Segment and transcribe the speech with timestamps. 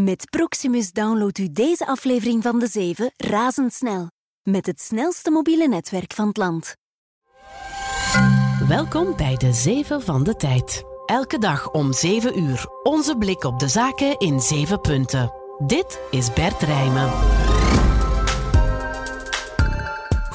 [0.00, 4.10] Met Proximus downloadt u deze aflevering van De Zeven razendsnel.
[4.42, 6.74] Met het snelste mobiele netwerk van het land.
[8.68, 10.82] Welkom bij De Zeven van de Tijd.
[11.06, 12.66] Elke dag om 7 uur.
[12.82, 15.32] Onze blik op de zaken in 7 punten.
[15.66, 17.10] Dit is Bert Rijmen.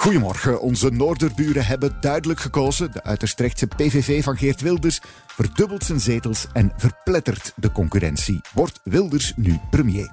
[0.02, 0.62] Goedemorgen.
[0.62, 2.92] Onze Noorderburen hebben duidelijk gekozen.
[2.92, 8.42] De uiterst rechtse PVV van Geert Wilders verdubbelt zijn zetels en verplettert de concurrentie.
[8.54, 10.12] Wordt Wilders nu premier?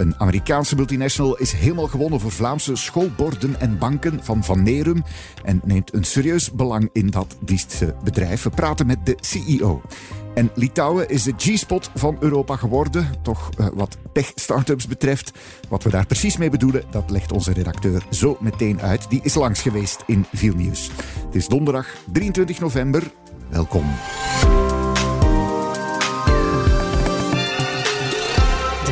[0.00, 5.02] Een Amerikaanse multinational is helemaal gewonnen voor Vlaamse schoolborden en banken van Van Nerum
[5.44, 8.42] en neemt een serieus belang in dat dienstse bedrijf.
[8.42, 9.82] We praten met de CEO.
[10.34, 13.06] En Litouwen is de G-spot van Europa geworden.
[13.22, 15.32] Toch uh, wat tech-startups betreft.
[15.68, 19.10] Wat we daar precies mee bedoelen, dat legt onze redacteur zo meteen uit.
[19.10, 20.90] Die is langs geweest in Vilnius.
[21.26, 23.12] Het is donderdag 23 november.
[23.48, 23.84] Welkom.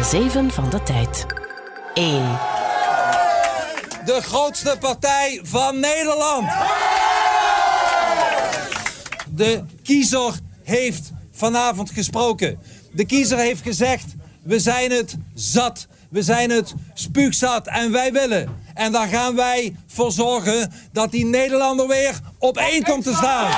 [0.09, 1.27] Zeven van de tijd.
[1.95, 2.39] 1.
[4.05, 6.51] De grootste partij van Nederland.
[9.35, 10.33] De kiezer
[10.65, 12.59] heeft vanavond gesproken.
[12.93, 14.05] De kiezer heeft gezegd,
[14.43, 15.87] we zijn het zat.
[16.11, 18.49] We zijn het spuugzat en wij willen.
[18.75, 23.51] En daar gaan wij voor zorgen dat die Nederlander weer op één komt te staan.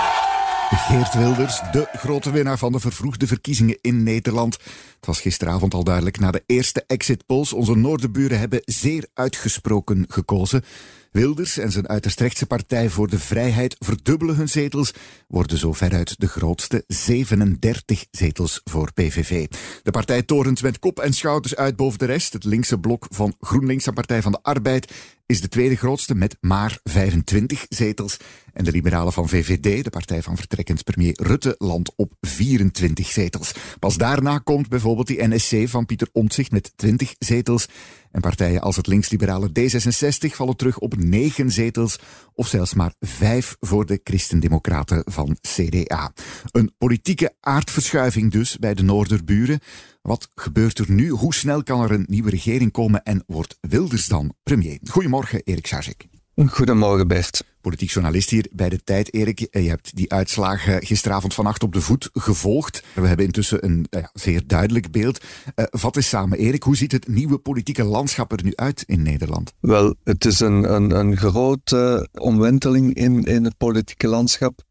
[0.73, 4.55] Geert Wilders, de grote winnaar van de vervroegde verkiezingen in Nederland.
[4.97, 7.53] Het was gisteravond al duidelijk na de eerste exit polls.
[7.53, 10.65] Onze noordenburen hebben zeer uitgesproken gekozen.
[11.13, 14.93] Wilders en zijn uiterst rechtse Partij voor de Vrijheid verdubbelen hun zetels,
[15.29, 19.47] worden zo veruit de grootste 37 zetels voor PVV.
[19.83, 22.33] De partij torent met kop en schouders uit boven de rest.
[22.33, 24.93] Het linkse blok van GroenLinks en Partij van de Arbeid
[25.31, 28.17] is de tweede grootste met maar 25 zetels.
[28.53, 33.53] En de liberalen van VVD, de partij van vertrekkend premier Rutte, landt op 24 zetels.
[33.79, 37.69] Pas daarna komt bijvoorbeeld die NSC van Pieter Omtzigt met 20 zetels.
[38.11, 41.99] En partijen als het linksliberale D66 vallen terug op 9 zetels,
[42.35, 46.13] of zelfs maar 5 voor de christendemocraten van CDA.
[46.51, 49.61] Een politieke aardverschuiving dus bij de Noorderburen.
[50.03, 51.09] Wat gebeurt er nu?
[51.09, 54.79] Hoe snel kan er een nieuwe regering komen en wordt Wilders dan premier?
[54.91, 56.07] Goedemorgen, Erik Sazek.
[56.47, 57.45] Goedemorgen, Bert.
[57.61, 59.39] Politiek journalist hier bij de Tijd, Erik.
[59.39, 62.83] Je hebt die uitslagen gisteravond vannacht op de voet gevolgd.
[62.95, 65.25] We hebben intussen een ja, zeer duidelijk beeld.
[65.57, 66.63] Uh, vat eens samen, Erik.
[66.63, 69.53] Hoe ziet het nieuwe politieke landschap er nu uit in Nederland?
[69.61, 74.63] Wel, het is een, een, een grote omwenteling in, in het politieke landschap.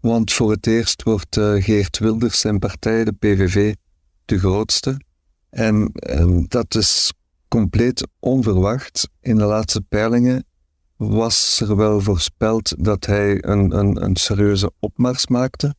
[0.00, 3.74] Want voor het eerst wordt uh, Geert Wilders zijn partij, de PVV,
[4.26, 5.00] de grootste.
[5.50, 7.12] En, en dat is
[7.48, 9.08] compleet onverwacht.
[9.20, 10.44] In de laatste peilingen
[10.96, 15.74] was er wel voorspeld dat hij een, een, een serieuze opmars maakte.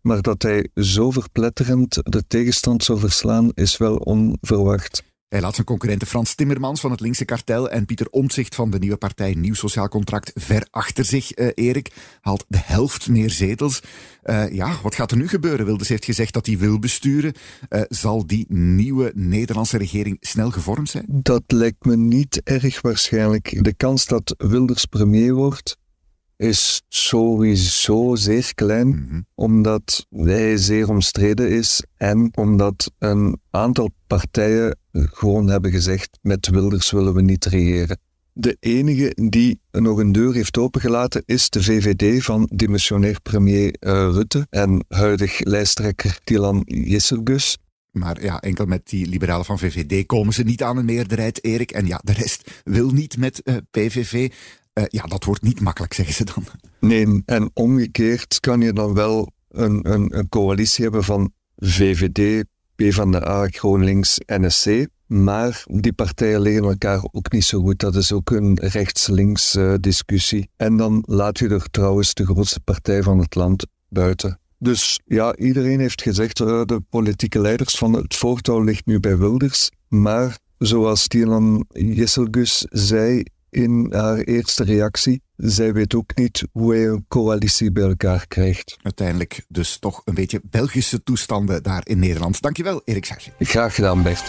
[0.00, 5.02] Maar dat hij zo verpletterend de tegenstand zou verslaan, is wel onverwacht.
[5.30, 8.78] Hij laat zijn concurrenten Frans Timmermans van het linkse kartel en Pieter Omtzigt van de
[8.78, 11.38] nieuwe partij Nieuw Sociaal Contract ver achter zich.
[11.38, 13.82] Uh, Erik haalt de helft meer zetels.
[14.24, 15.66] Uh, ja, wat gaat er nu gebeuren?
[15.66, 17.32] Wilders heeft gezegd dat hij wil besturen.
[17.68, 21.04] Uh, zal die nieuwe Nederlandse regering snel gevormd zijn?
[21.08, 23.64] Dat lijkt me niet erg waarschijnlijk.
[23.64, 25.76] De kans dat Wilders premier wordt,
[26.40, 29.26] is sowieso zeer klein, mm -hmm.
[29.34, 36.90] omdat hij zeer omstreden is en omdat een aantal partijen gewoon hebben gezegd: met Wilders
[36.90, 37.98] willen we niet regeren.
[38.32, 43.92] De enige die nog een deur heeft opengelaten is de VVD van demissionair premier uh,
[43.92, 47.58] Rutte en huidig lijsttrekker Dylan Jesselgus.
[47.90, 51.70] Maar ja, enkel met die liberalen van VVD komen ze niet aan een meerderheid, Erik.
[51.70, 54.30] En ja, de rest wil niet met uh, PVV.
[54.80, 56.44] Uh, ja, dat wordt niet makkelijk, zeggen ze dan.
[56.80, 63.46] Nee, en omgekeerd kan je dan wel een, een, een coalitie hebben van VVD, PvdA,
[63.48, 64.86] GroenLinks, NSC.
[65.06, 67.78] Maar die partijen liggen elkaar ook niet zo goed.
[67.78, 70.50] Dat is ook een rechts-links uh, discussie.
[70.56, 74.40] En dan laat je er trouwens de grootste partij van het land buiten.
[74.58, 79.18] Dus ja, iedereen heeft gezegd, uh, de politieke leiders van het voortouw ligt nu bij
[79.18, 79.70] Wilders.
[79.88, 86.86] Maar zoals Tielan Jesselgus zei in haar eerste reactie, zij weet ook niet hoe hij
[86.86, 88.76] een coalitie bij elkaar krijgt.
[88.82, 92.42] Uiteindelijk dus toch een beetje Belgische toestanden daar in Nederland.
[92.42, 93.30] Dankjewel, Erik Sarge.
[93.38, 94.24] Graag gedaan, Bert.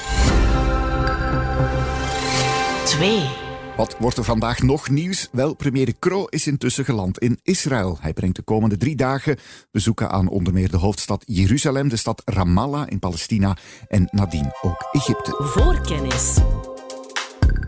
[2.85, 3.49] 2.
[3.77, 5.27] Wat wordt er vandaag nog nieuws?
[5.31, 7.97] Wel, premier De Croo is intussen geland in Israël.
[8.01, 9.37] Hij brengt de komende drie dagen
[9.71, 13.57] bezoeken aan onder meer de hoofdstad Jeruzalem, de stad Ramallah in Palestina
[13.87, 15.35] en nadien ook Egypte.
[15.37, 16.39] Voorkennis.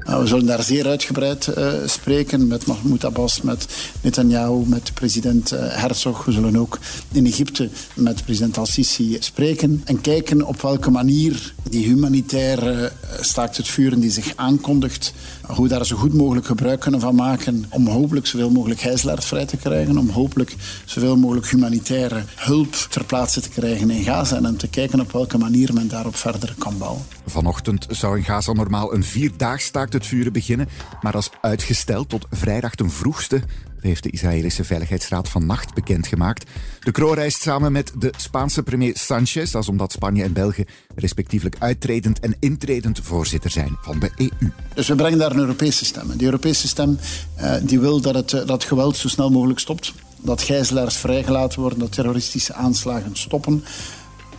[0.06, 3.68] Nou, we zullen daar zeer uitgebreid uh, spreken met Mahmoud Abbas, met
[4.02, 6.26] Netanyahu, met president uh, Herzog.
[6.26, 6.80] We zullen ook
[7.12, 13.68] in Egypte met president al-Sisi spreken en kijken op welke manier die humanitaire staakt het
[13.68, 15.14] vuren die zich aankondigt,
[15.48, 19.26] hoe we daar zo goed mogelijk gebruik kunnen van maken om hopelijk zoveel mogelijk gijzelaars
[19.26, 20.56] vrij te krijgen, om hopelijk
[20.86, 25.12] zoveel mogelijk humanitaire hulp ter plaatse te krijgen in Gaza en om te kijken op
[25.12, 27.02] welke manier men daarop verder kan bouwen.
[27.26, 30.68] Vanochtend zou in Gaza normaal een vierdaagse staakt het vuren beginnen,
[31.02, 33.42] maar dat is uitgesteld tot vrijdag ten vroegste.
[33.84, 36.50] Heeft de Israëlische Veiligheidsraad vannacht bekendgemaakt.
[36.80, 40.66] De Kroo reist samen met de Spaanse premier Sanchez, dat is omdat Spanje en België
[40.96, 44.52] respectievelijk uittredend en intredend voorzitter zijn van de EU.
[44.74, 46.18] Dus we brengen daar een Europese stem.
[46.18, 47.00] Die Europese stem
[47.38, 49.94] uh, die wil dat het, uh, dat geweld zo snel mogelijk stopt.
[50.22, 53.64] Dat gijzelaars vrijgelaten worden, dat terroristische aanslagen stoppen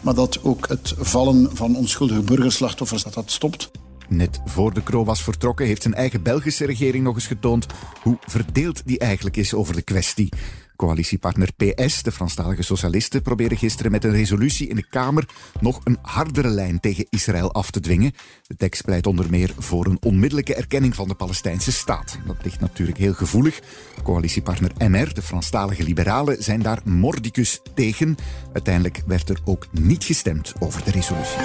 [0.05, 3.71] maar dat ook het vallen van onschuldige burgerslachtoffers dat dat stopt.
[4.09, 7.67] Net voor de Kro was vertrokken heeft zijn eigen Belgische regering nog eens getoond
[8.03, 10.29] hoe verdeeld die eigenlijk is over de kwestie.
[10.77, 15.29] Coalitiepartner PS, de Franstalige Socialisten, probeerde gisteren met een resolutie in de Kamer
[15.61, 18.13] nog een hardere lijn tegen Israël af te dwingen.
[18.47, 22.19] De tekst pleit onder meer voor een onmiddellijke erkenning van de Palestijnse staat.
[22.27, 23.61] Dat ligt natuurlijk heel gevoelig.
[24.03, 28.17] Coalitiepartner MR, de Franstalige Liberalen, zijn daar mordicus tegen.
[28.53, 31.39] Uiteindelijk werd er ook niet gestemd over de resolutie.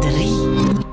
[0.00, 0.85] 3.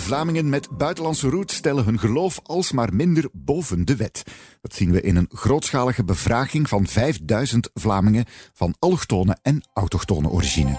[0.00, 4.22] Vlamingen met buitenlandse roots stellen hun geloof alsmaar minder boven de wet.
[4.60, 10.78] Dat zien we in een grootschalige bevraging van 5000 Vlamingen van allochtone en autochtone origine.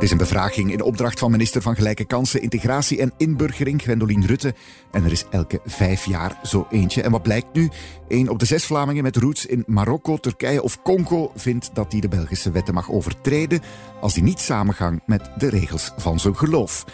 [0.00, 4.26] Het is een bevraging in opdracht van minister van Gelijke Kansen, Integratie en Inburgering, Gwendoline
[4.26, 4.54] Rutte.
[4.90, 7.02] En er is elke vijf jaar zo eentje.
[7.02, 7.68] En wat blijkt nu?
[8.08, 12.00] Een op de zes Vlamingen met roots in Marokko, Turkije of Congo vindt dat hij
[12.00, 13.60] de Belgische wetten mag overtreden
[14.00, 16.84] als die niet samengaan met de regels van zijn geloof.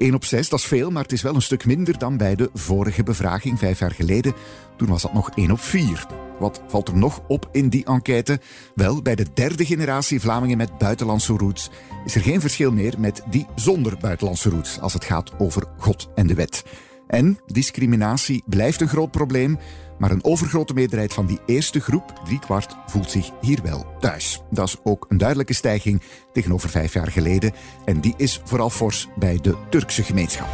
[0.00, 2.34] 1 op 6, dat is veel, maar het is wel een stuk minder dan bij
[2.34, 4.34] de vorige bevraging vijf jaar geleden.
[4.76, 6.06] Toen was dat nog 1 op 4.
[6.38, 8.40] Wat valt er nog op in die enquête?
[8.74, 11.70] Wel, bij de derde generatie Vlamingen met buitenlandse roots
[12.04, 16.08] is er geen verschil meer met die zonder buitenlandse roots als het gaat over God
[16.14, 16.64] en de wet.
[17.06, 19.58] En discriminatie blijft een groot probleem.
[20.00, 24.42] Maar een overgrote meerderheid van die eerste groep, driekwart, voelt zich hier wel thuis.
[24.50, 26.02] Dat is ook een duidelijke stijging
[26.32, 27.52] tegenover vijf jaar geleden.
[27.84, 30.48] En die is vooral fors bij de Turkse gemeenschap.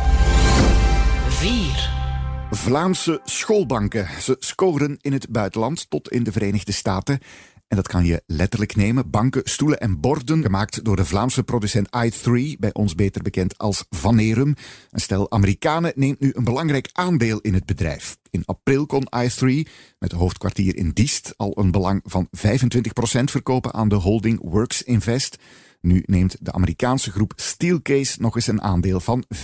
[1.28, 1.90] 4.
[2.50, 4.08] Vlaamse schoolbanken.
[4.20, 7.18] Ze scoren in het buitenland tot in de Verenigde Staten.
[7.68, 9.10] En dat kan je letterlijk nemen.
[9.10, 13.84] Banken, stoelen en borden, gemaakt door de Vlaamse producent i3, bij ons beter bekend als
[13.90, 14.54] Vanerum.
[14.90, 18.16] Een stel Amerikanen neemt nu een belangrijk aandeel in het bedrijf.
[18.30, 22.40] In april kon i3, met hoofdkwartier in Diest, al een belang van 25%
[23.24, 25.36] verkopen aan de holding Works Invest.
[25.80, 29.38] Nu neemt de Amerikaanse groep Steelcase nog eens een aandeel van 5%.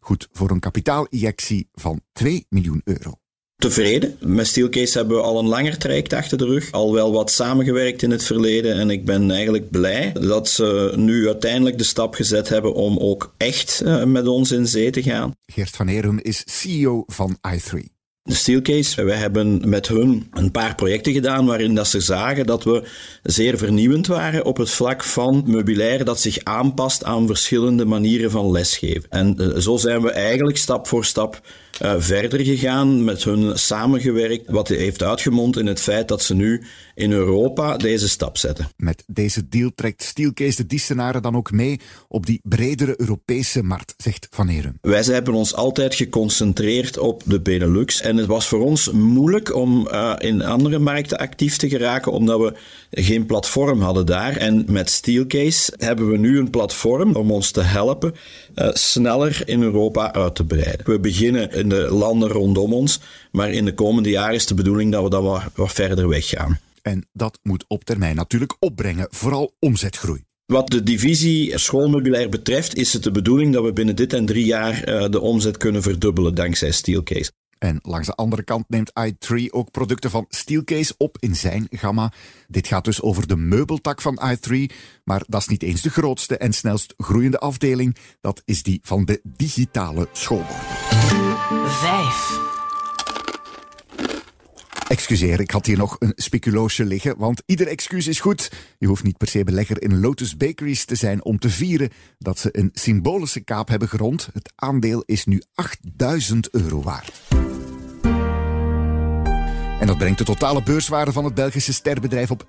[0.00, 3.21] Goed voor een kapitaalinjectie van 2 miljoen euro
[3.62, 4.16] tevreden.
[4.20, 6.72] Met Steelcase hebben we al een langer traject achter de rug.
[6.72, 8.78] Al wel wat samengewerkt in het verleden.
[8.78, 13.34] En ik ben eigenlijk blij dat ze nu uiteindelijk de stap gezet hebben om ook
[13.36, 15.32] echt eh, met ons in zee te gaan.
[15.46, 18.01] Geert van Erum is CEO van i3.
[18.24, 22.64] De Steelcase, wij hebben met hun een paar projecten gedaan waarin dat ze zagen dat
[22.64, 22.88] we
[23.22, 28.50] zeer vernieuwend waren op het vlak van meubilair dat zich aanpast aan verschillende manieren van
[28.50, 29.04] lesgeven.
[29.08, 31.40] En eh, zo zijn we eigenlijk stap voor stap
[31.82, 36.62] uh, verder gegaan, met hun samengewerkt, wat heeft uitgemond in het feit dat ze nu
[36.94, 38.68] in Europa deze stap zetten.
[38.76, 43.94] Met deze deal trekt Steelcase de Diestenaren dan ook mee op die bredere Europese markt,
[43.96, 44.78] zegt Van Heren.
[44.80, 49.88] Wij hebben ons altijd geconcentreerd op de Benelux en het was voor ons moeilijk om
[49.92, 52.54] uh, in andere markten actief te geraken, omdat we
[52.90, 54.36] geen platform hadden daar.
[54.36, 58.14] En met Steelcase hebben we nu een platform om ons te helpen
[58.54, 60.86] uh, sneller in Europa uit te breiden.
[60.86, 63.00] We beginnen in de landen rondom ons,
[63.30, 66.58] maar in de komende jaren is de bedoeling dat we dan wat, wat verder weggaan.
[66.82, 70.22] En dat moet op termijn natuurlijk opbrengen, vooral omzetgroei.
[70.46, 74.44] Wat de divisie schoolmeubilair betreft, is het de bedoeling dat we binnen dit en drie
[74.44, 77.30] jaar uh, de omzet kunnen verdubbelen dankzij Steelcase.
[77.62, 82.12] En langs de andere kant neemt i3 ook producten van Steelcase op in zijn gamma.
[82.48, 86.36] Dit gaat dus over de meubeltak van i3, maar dat is niet eens de grootste
[86.36, 87.96] en snelst groeiende afdeling.
[88.20, 90.56] Dat is die van de digitale schoolborden.
[91.66, 92.61] 5.
[94.92, 98.50] Excuseer, ik had hier nog een speculoosje liggen, want ieder excuus is goed.
[98.78, 102.38] Je hoeft niet per se belegger in Lotus Bakeries te zijn om te vieren dat
[102.38, 104.28] ze een symbolische kaap hebben gerond.
[104.32, 107.22] Het aandeel is nu 8000 euro waard.
[109.80, 112.46] En dat brengt de totale beurswaarde van het Belgische sterbedrijf op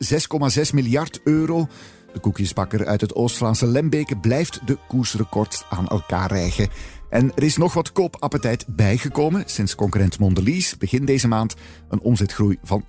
[0.56, 1.68] 6,6 miljard euro.
[2.13, 6.70] De koekjesbakker uit het Oost-Vlaamse Lembeke blijft de koersrecords aan elkaar rijgen.
[7.13, 11.55] En er is nog wat koopappetijt bijgekomen sinds concurrent Mondelez begin deze maand
[11.89, 12.86] een omzetgroei van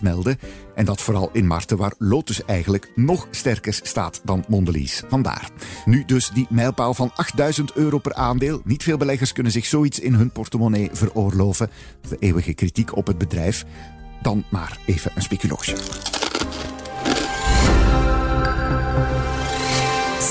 [0.00, 0.38] 13% meldde.
[0.74, 5.02] En dat vooral in markten waar Lotus eigenlijk nog sterker staat dan Mondelez.
[5.08, 5.50] Vandaar.
[5.84, 8.60] Nu dus die mijlpaal van 8000 euro per aandeel.
[8.64, 11.70] Niet veel beleggers kunnen zich zoiets in hun portemonnee veroorloven.
[12.08, 13.64] De eeuwige kritiek op het bedrijf.
[14.22, 15.76] Dan maar even een speculoosje.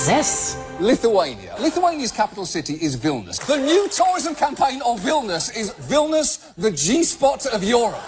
[0.08, 0.56] 6.
[0.80, 1.54] Lithuania.
[1.60, 3.46] Lithuania's capital city is Vilnius.
[3.46, 8.02] The new tourism campaign of Vilnius is Vilnius, the G spot of Europe.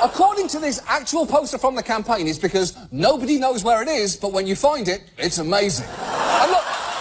[0.00, 4.14] According to this actual poster from the campaign, it's because nobody knows where it is,
[4.14, 5.88] but when you find it, it's amazing.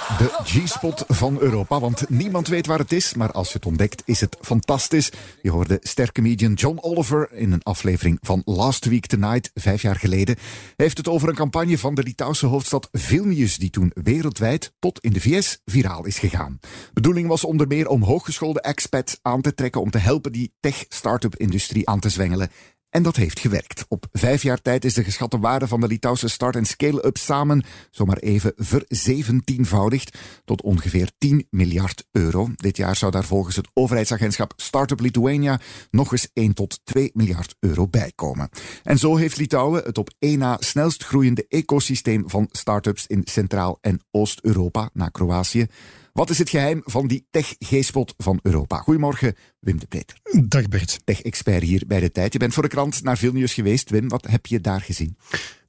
[0.04, 4.02] De G-spot van Europa, want niemand weet waar het is, maar als je het ontdekt
[4.06, 5.12] is het fantastisch.
[5.42, 9.96] Je hoorde sterke comedian John Oliver in een aflevering van Last Week Tonight, vijf jaar
[9.96, 10.36] geleden.
[10.36, 15.00] Hij heeft het over een campagne van de Litouwse hoofdstad Vilnius, die toen wereldwijd tot
[15.00, 16.60] in de VS viraal is gegaan.
[16.94, 21.90] Bedoeling was onder meer om hooggeschoolde expats aan te trekken om te helpen die tech-startup-industrie
[21.90, 22.50] aan te zwengelen
[22.94, 23.86] en dat heeft gewerkt.
[23.88, 27.64] Op vijf jaar tijd is de geschatte waarde van de Litouwse start- en scale-up samen
[27.92, 32.50] zomaar even verzeventienvoudigd tot ongeveer 10 miljard euro.
[32.56, 35.60] Dit jaar zou daar volgens het overheidsagentschap Startup Lithuania
[35.92, 38.50] nog eens 1 tot 2 miljard euro bijkomen.
[38.84, 43.78] En zo heeft Litouwen het op één na snelst groeiende ecosysteem van start-ups in Centraal-
[43.82, 45.68] en Oost-Europa, na Kroatië.
[46.14, 48.78] Wat is het geheim van die tech-G-spot van Europa?
[48.78, 50.18] Goedemorgen, Wim de Peter.
[50.48, 51.00] Dag Bert.
[51.04, 52.34] Tech-expert hier bij de tijd.
[52.34, 53.90] Je bent voor de krant naar Vilnius geweest.
[53.90, 55.18] Wim, wat heb je daar gezien?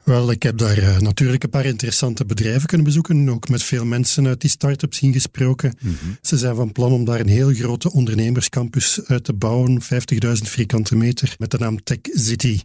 [0.02, 3.28] Wel, ik heb daar uh, natuurlijk een paar interessante bedrijven kunnen bezoeken.
[3.28, 5.76] Ook met veel mensen uit die start-ups ingesproken.
[5.80, 6.16] Mm -hmm.
[6.20, 9.82] Ze zijn van plan om daar een heel grote ondernemerscampus uit te bouwen.
[9.82, 9.88] 50.000
[10.30, 12.60] vierkante meter met de naam Tech City.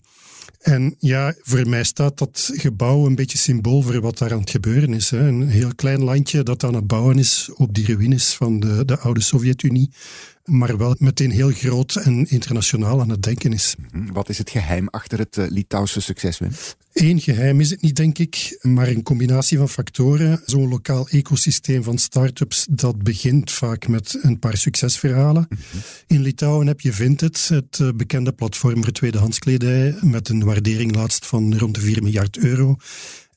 [0.60, 4.50] En ja, voor mij staat dat gebouw een beetje symbool voor wat daar aan het
[4.50, 5.10] gebeuren is.
[5.10, 5.28] Hè.
[5.28, 8.98] Een heel klein landje dat aan het bouwen is op die ruïnes van de, de
[8.98, 9.92] oude Sovjet-Unie.
[10.50, 13.76] Maar wel meteen heel groot en internationaal aan het denken is.
[14.14, 16.52] Wat is het geheim achter het uh, Litouwse succes, Wim?
[16.94, 20.42] Eén geheim is het niet, denk ik, maar een combinatie van factoren.
[20.46, 25.48] Zo'n lokaal ecosysteem van start-ups, dat begint vaak met een paar succesverhalen.
[25.50, 25.82] -hmm.
[26.08, 30.96] In Litouwen heb je Vinted, het uh, bekende platform voor tweedehands kledij, met een waardering
[30.96, 32.76] laatst van rond de 4 miljard euro.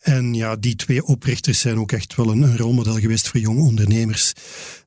[0.03, 3.61] En ja, die twee oprichters zijn ook echt wel een, een rolmodel geweest voor jonge
[3.61, 4.33] ondernemers.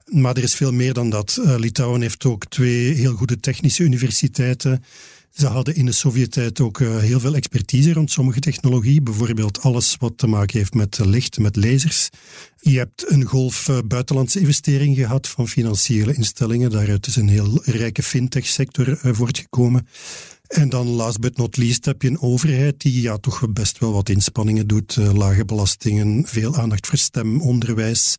[0.05, 1.37] Maar er is veel meer dan dat.
[1.39, 4.83] Uh, Litouwen heeft ook twee heel goede technische universiteiten.
[5.31, 9.01] Ze hadden in de Sovjet-tijd ook uh, heel veel expertise rond sommige technologie.
[9.01, 12.09] Bijvoorbeeld alles wat te maken heeft met licht, met lasers.
[12.59, 16.69] Je hebt een golf uh, buitenlandse investeringen gehad van financiële instellingen.
[16.69, 19.87] Daaruit is een heel rijke fintech-sector voortgekomen.
[20.47, 23.93] En dan last but not least heb je een overheid die ja, toch best wel
[23.93, 24.95] wat inspanningen doet.
[24.95, 28.15] Uh, lage belastingen, veel aandacht voor stem, onderwijs.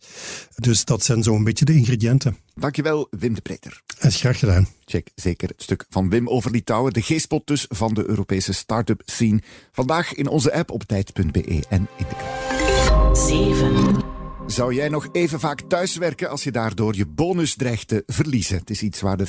[0.54, 2.36] Dus dat zijn zo'n beetje de ingrediënten.
[2.54, 3.82] Dankjewel, Wim de Preter.
[3.86, 4.68] Dat is graag gedaan.
[4.84, 6.92] Check zeker het stuk van Wim over Litouwen.
[6.92, 9.42] De G-spot dus van de Europese start-up scene.
[9.72, 13.18] Vandaag in onze app op tijd.be en in de krant.
[13.18, 14.15] 7.
[14.46, 18.58] Zou jij nog even vaak thuiswerken als je daardoor je bonus dreigt te verliezen?
[18.58, 19.28] Het is iets waar de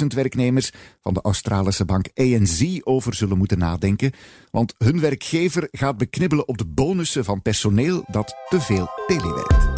[0.00, 4.12] 40.000 werknemers van de Australische bank ANZ over zullen moeten nadenken.
[4.50, 9.68] Want hun werkgever gaat beknibbelen op de bonussen van personeel dat te veel telewerkt.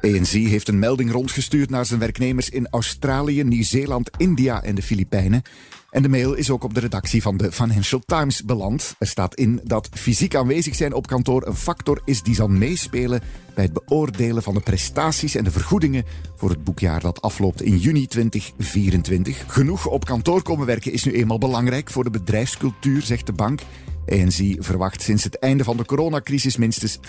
[0.00, 5.42] ANZ heeft een melding rondgestuurd naar zijn werknemers in Australië, Nieuw-Zeeland, India en de Filipijnen.
[5.92, 8.94] En de mail is ook op de redactie van de Financial Times beland.
[8.98, 13.20] Er staat in dat fysiek aanwezig zijn op kantoor een factor is die zal meespelen
[13.54, 16.04] bij het beoordelen van de prestaties en de vergoedingen
[16.36, 19.44] voor het boekjaar dat afloopt in juni 2024.
[19.46, 23.60] Genoeg op kantoor komen werken is nu eenmaal belangrijk voor de bedrijfscultuur, zegt de bank.
[24.06, 27.00] ENZ verwacht sinds het einde van de coronacrisis minstens 50%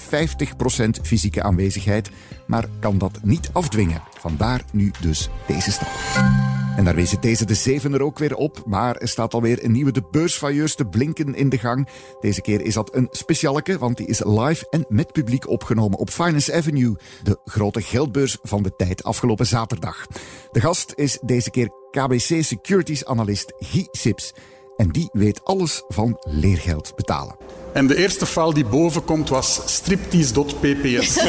[1.02, 2.10] fysieke aanwezigheid,
[2.48, 4.02] maar kan dat niet afdwingen.
[4.20, 6.53] Vandaar nu dus deze stap.
[6.76, 9.72] En daar wezen deze de zeven er ook weer op, maar er staat alweer een
[9.72, 11.88] nieuwe de beursvailleurs te blinken in de gang.
[12.20, 16.10] Deze keer is dat een specialeke, want die is live en met publiek opgenomen op
[16.10, 20.08] Finance Avenue, de grote geldbeurs van de tijd afgelopen zaterdag.
[20.52, 24.34] De gast is deze keer KBC Securities analist Guy Sips.
[24.78, 27.36] En die weet alles van leergeld betalen.
[27.74, 31.16] En de eerste file die boven komt was striptease.pps.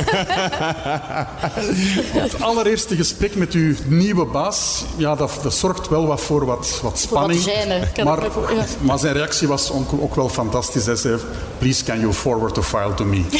[2.20, 6.80] Het allereerste gesprek met uw nieuwe baas, ja, dat, dat zorgt wel wat voor wat,
[6.82, 7.40] wat spanning.
[7.40, 8.22] Voor wat gêne, maar,
[8.54, 8.64] ja.
[8.80, 10.86] maar zijn reactie was ook, ook wel fantastisch.
[10.86, 11.18] Hij zei,
[11.58, 13.22] please can you forward the file to me.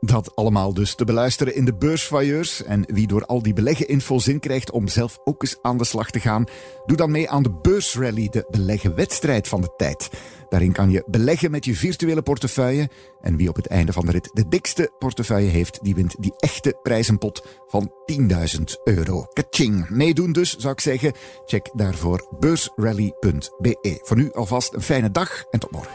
[0.00, 2.62] Dat allemaal dus te beluisteren in de beursvailleurs.
[2.62, 6.10] En wie door al die beleggeninfo zin krijgt om zelf ook eens aan de slag
[6.10, 6.44] te gaan,
[6.86, 10.10] doe dan mee aan de beursrally, de beleggenwedstrijd van de tijd.
[10.50, 12.88] Daarin kan je beleggen met je virtuele portefeuille.
[13.20, 16.32] En wie op het einde van de rit de dikste portefeuille heeft, die wint die
[16.36, 19.26] echte prijzenpot van 10.000 euro.
[19.32, 19.88] Kaching.
[19.88, 21.12] Meedoen dus, zou ik zeggen.
[21.44, 23.98] Check daarvoor beursrally.be.
[24.02, 25.92] Voor nu alvast een fijne dag en tot morgen.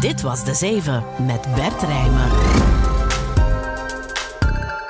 [0.00, 2.28] Dit was De Zeven met Bert Rijmen.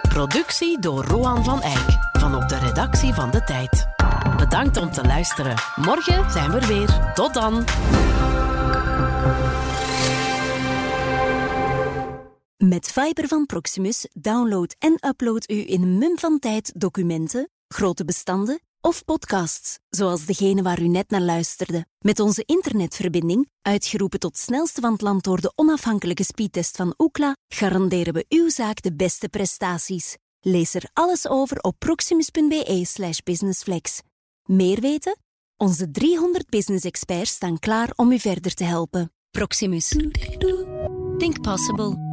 [0.08, 3.86] Productie door Roan van Eyck van op de redactie van De Tijd.
[4.36, 5.54] Bedankt om te luisteren.
[5.76, 7.12] Morgen zijn we er weer.
[7.14, 7.64] Tot dan.
[12.64, 18.04] Met Fiber van Proximus download en upload u in een mum van tijd documenten, grote
[18.04, 21.86] bestanden of podcasts, zoals degene waar u net naar luisterde.
[21.98, 27.36] Met onze internetverbinding, uitgeroepen tot snelste van het land door de onafhankelijke speedtest van Ookla,
[27.48, 30.16] garanderen we uw zaak de beste prestaties.
[30.40, 34.00] Lees er alles over op proximus.be/slash businessflex.
[34.44, 35.16] Meer weten?
[35.56, 39.12] Onze 300 business experts staan klaar om u verder te helpen.
[39.30, 39.88] Proximus.
[41.18, 42.09] Think possible.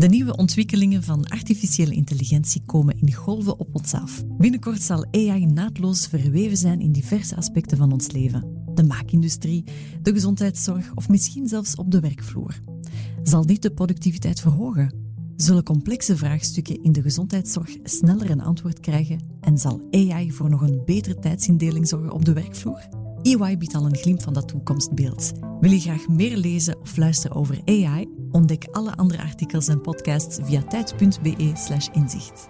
[0.00, 4.22] De nieuwe ontwikkelingen van artificiële intelligentie komen in golven op ons af.
[4.26, 8.64] Binnenkort zal AI naadloos verweven zijn in diverse aspecten van ons leven.
[8.74, 9.64] De maakindustrie,
[10.02, 12.60] de gezondheidszorg of misschien zelfs op de werkvloer.
[13.22, 14.94] Zal dit de productiviteit verhogen?
[15.36, 20.60] Zullen complexe vraagstukken in de gezondheidszorg sneller een antwoord krijgen en zal AI voor nog
[20.60, 22.99] een betere tijdsindeling zorgen op de werkvloer?
[23.22, 25.32] EY biedt al een glimp van dat toekomstbeeld.
[25.60, 28.08] Wil je graag meer lezen of luisteren over AI?
[28.30, 32.48] Ontdek alle andere artikels en podcasts via tijd.be/inzicht.